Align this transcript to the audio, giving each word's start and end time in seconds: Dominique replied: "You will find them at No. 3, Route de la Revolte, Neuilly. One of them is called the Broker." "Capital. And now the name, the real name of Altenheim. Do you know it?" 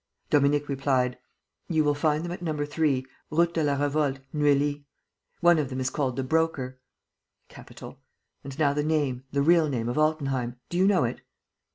Dominique 0.31 0.67
replied: 0.67 1.19
"You 1.67 1.83
will 1.83 1.93
find 1.93 2.25
them 2.25 2.31
at 2.31 2.41
No. 2.41 2.65
3, 2.65 3.05
Route 3.29 3.53
de 3.53 3.63
la 3.63 3.75
Revolte, 3.77 4.21
Neuilly. 4.33 4.83
One 5.41 5.59
of 5.59 5.69
them 5.69 5.79
is 5.79 5.91
called 5.91 6.15
the 6.15 6.23
Broker." 6.23 6.79
"Capital. 7.49 7.99
And 8.43 8.57
now 8.57 8.73
the 8.73 8.81
name, 8.81 9.25
the 9.31 9.43
real 9.43 9.69
name 9.69 9.87
of 9.87 9.99
Altenheim. 9.99 10.59
Do 10.69 10.77
you 10.79 10.87
know 10.87 11.03
it?" 11.03 11.21